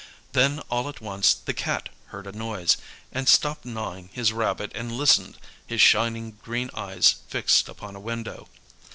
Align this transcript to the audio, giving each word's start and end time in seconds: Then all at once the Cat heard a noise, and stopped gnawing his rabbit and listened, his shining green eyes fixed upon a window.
Then 0.31 0.61
all 0.61 0.89
at 0.89 0.99
once 0.99 1.31
the 1.35 1.53
Cat 1.53 1.89
heard 2.07 2.25
a 2.25 2.31
noise, 2.31 2.75
and 3.11 3.29
stopped 3.29 3.65
gnawing 3.65 4.09
his 4.11 4.33
rabbit 4.33 4.71
and 4.73 4.91
listened, 4.97 5.37
his 5.63 5.79
shining 5.79 6.39
green 6.43 6.71
eyes 6.73 7.17
fixed 7.27 7.69
upon 7.69 7.95
a 7.95 7.99
window. 7.99 8.49